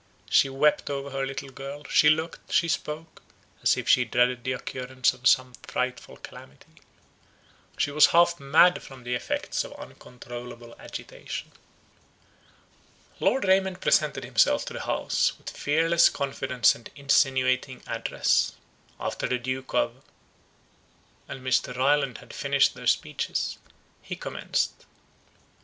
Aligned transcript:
She 0.31 0.49
wept 0.49 0.89
over 0.89 1.11
her 1.11 1.27
little 1.27 1.49
girl; 1.51 1.83
she 1.87 2.09
looked, 2.09 2.51
she 2.51 2.67
spoke, 2.67 3.21
as 3.61 3.77
if 3.77 3.87
she 3.87 4.03
dreaded 4.03 4.43
the 4.43 4.53
occurrence 4.53 5.13
of 5.13 5.27
some 5.27 5.53
frightful 5.61 6.17
calamity. 6.17 6.81
She 7.77 7.91
was 7.91 8.07
half 8.07 8.39
mad 8.39 8.81
from 8.81 9.03
the 9.03 9.13
effects 9.13 9.63
of 9.63 9.73
uncontrollable 9.73 10.73
agitation. 10.79 11.51
Lord 13.19 13.43
Raymond 13.45 13.79
presented 13.79 14.23
himself 14.25 14.65
to 14.65 14.73
the 14.73 14.85
house 14.85 15.37
with 15.37 15.51
fearless 15.55 16.09
confidence 16.09 16.73
and 16.73 16.89
insinuating 16.95 17.83
address. 17.85 18.53
After 18.99 19.27
the 19.27 19.37
Duke 19.37 19.75
of——and 19.75 21.45
Mr. 21.45 21.75
Ryland 21.77 22.17
had 22.17 22.33
finished 22.33 22.73
their 22.73 22.87
speeches, 22.87 23.59
he 24.01 24.15
commenced. 24.15 24.87